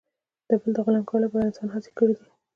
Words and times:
د 0.47 0.51
بل 0.61 0.71
د 0.75 0.77
غلام 0.85 1.03
کولو 1.09 1.23
لپاره 1.27 1.45
انسان 1.47 1.67
هڅې 1.75 1.91
کړي 1.97 2.13
دي. 2.19 2.27